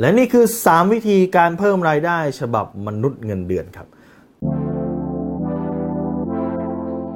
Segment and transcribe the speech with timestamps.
[0.00, 3.86] และนี่คือ 3 วิธีการเพิ่มรายได้ฉบับมนุษย์เงินเดือนครับ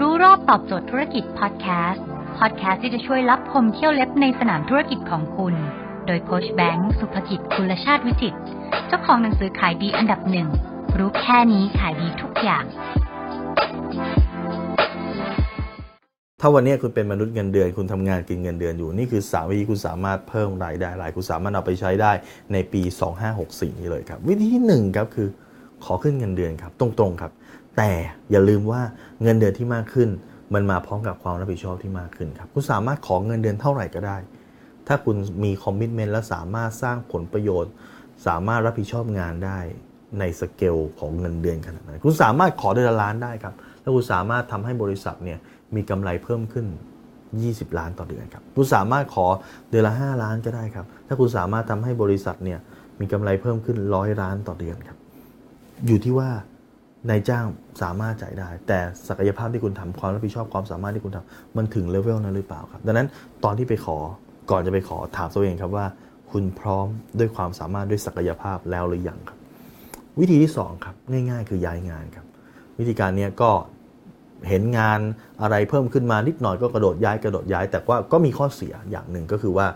[0.00, 2.04] รู้รอบตอบโจทย์ธุรกิจพอดแคสต์
[2.38, 5.54] พอดแคสต์ที่จะช่วยรับพมเที่ยวเล็บในสนามธุรกิจของคุณ
[6.06, 8.34] โดยโคชแบงค์สุภกิจคุณชาติวิจิต
[8.86, 10.48] เจ้าของหนังสือขายดีอันดับหนึ่ง
[10.98, 12.64] รู้แค่นี้ขายดีทุกอย่าง
[16.42, 22.12] ถ้าวันนี้คุณเป็นมนุษย์เงินเดือน คุณทำงานกินเงินเดือนอยู่ นี่คือสามวิธีคุณสามารถเพิ่มรายได้รายคุณสามารถเอาไปใช้ได้
[22.52, 22.82] ในปี
[23.30, 25.28] 2564 นี้เลยครับ วิธีที่หนึ่งครับคือ
[25.84, 27.32] ขอขึ้นเงินเดือนครับตรงๆครับ
[27.76, 27.90] แต่
[28.30, 28.82] อย่าลืมว่า
[29.22, 30.08] เงินเดือนที่มากขึ้น
[30.54, 34.16] มันมาพร้อมกับความรับผิดชอบที่มากขึ้นครับคุณสามารถขอเงินเดือนเท่าไหร่ก็ได้
[34.86, 37.72] ถ้าคุณมีคอมมิชเมนต์และสามารถสร้างผลประโยชน์
[38.26, 39.58] สามารถรับผิดชอบงานได้
[40.18, 45.38] ในสเกลของเงินเดือนขนาดนั้นคุณสามารถขอเดือนละล้านได้ครับแล้วคุณสามารถทำให้บริษัทเนี่ย
[45.74, 46.66] มีกำไรเพิ่มขึ้น
[47.22, 49.26] 20 ล้านต่อเดือนครับคุณสามารถขอ
[49.70, 52.58] เดือนละ 5 ล้านก็ได้ครับถ้าคุณสามารถทำให้บริษัทเนี่ย
[53.00, 54.98] มีกำไรเพิ่มขึ้นร้อยล้านต่อเดือนครับ
[55.86, 56.30] อยู่ที่ว่า
[57.08, 57.46] นายจ้าง
[57.82, 63.08] สามารถจ่ายได้ แต่ศักยภาพที่คุณทำความรับผิดชอบความสามารถที่คุณทำมันถึงเลเวลนั้นหรือเปล่าครับ ดังนั้น
[63.44, 63.96] ตอนที่ไปขอ
[64.50, 65.86] ก่อนจะไปขอถามตัวเองครับว่า
[66.30, 66.86] คุณพร้อม
[67.18, 69.39] ด้วยความสามารถด้วยศักยภาพแล้วหรือยังครับ
[70.18, 72.26] วิธีที่ 2 ครับ ง่าย ๆ คือย้ายงานครับ
[72.78, 73.50] วิธีการนี้ก็
[74.48, 75.00] เห็นงาน
[75.42, 79.66] อะไรเพิ่มขึ้นมานิดหน่อยก็กระโดดย้ายกระโดดย้าย แต่ว่าก็มีข้อเสียอย่างหนึ่งก็คือว่า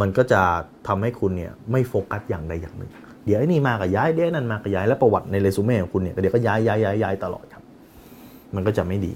[0.00, 0.40] มันก็จะ
[0.88, 2.92] ทำให้คุณเนี่ยไม่โฟกัสอย่างใดอย่างหนึ่ง
[3.24, 7.62] เดี๋ยวไอ้นี่มากับย้ายเดี๋ยวนั่นมากับย้ายแล้วประวัติในเรซูเม่ของคุณเนี่ยเดี๋ยวก็ย้ายย้ายย้ายย้ายตลอดครับ
[8.54, 9.14] มันก็จะไม่ดี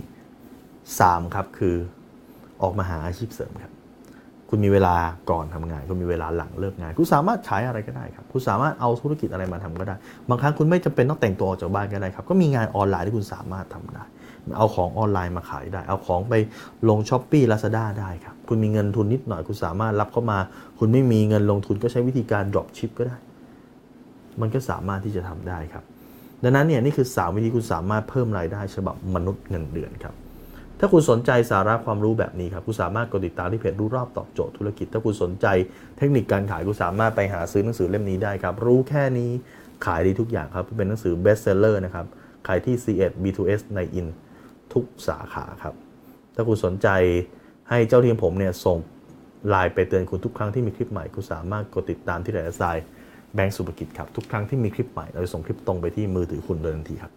[0.66, 1.74] 3 ครับคือ
[2.62, 3.72] ออกมาหาอาชีพเสริมครับ
[4.54, 4.94] คุณมีเวลา
[5.30, 9.96] ก่อนทำงาน คุณมีเวลาหลังเลิกงาน คุณสามารถขายอะไรก็ได้ครับ คุณสามารถเอาธุรกิจอะไรมาทำก็ได้
[10.28, 14.04] บางครั้งคุณไม่จำเป็นต้องแต่งตัวออกจากบ้านก็ได้ครับ ก็มีงานออนไลน์ที่คุณสามารถทำได้
[14.58, 16.34] เอาของออนไลน์มาขายได้ เอาของไป
[16.88, 20.38] ลงช้อปปี้ลาซาด้าได้ครับ คุณมีเงินทุนนิดหน่อย คุณสามารถรับเข้ามา
[20.78, 23.16] คุณไม่มีเงินลงทุนก็ใช้วิธีการ drop ship ก็ได้
[24.40, 25.84] มันก็สามารถที่จะทำได้ครับ
[26.42, 30.14] ดังนั้นเนี่ยนี่คือ 3 วิธีคุณสามารถเพิ่มรายได้ฉบับมนุษย์เงินเดือนครับ
[30.84, 35.46] ถ้าคุณสนใจสาระความรู้แบบนี้ครับคุณสามารถกดติดตามที่เพจรู้รอบตอบโจทย์ธุรกิจ ถ้าคุณสนใจ
[35.98, 39.30] เทคนิคการขายคุณสามารถไปหาซื้อหนังสือเล่มนี้ได้ครับ รู้แค่นี้
[39.86, 42.06] ขายดีทุกอย่างครับเป็นหนังสือ best seller นะครับ
[42.46, 44.06] ขายที่ C1 B2S ในอิน
[44.72, 45.74] ทุกสาขาครับ
[46.34, 46.88] ถ้าคุณสนใจ
[47.68, 48.78] ให้เจ้าทีมผมเนี่ยส่ง
[49.48, 52.64] ไลน์ไปเตือนคุณทุกครั้งที่มีคลิปใหม่ คุณสามารถกดติดตามที่ไลน์ไซ
[53.34, 57.10] แบงก์สุภกิจครับ ทุกครั้งที่มีคลิปใหม่ เราจะส่งคลิปตรงไปที่มือถือคุณโดยทันทีครับ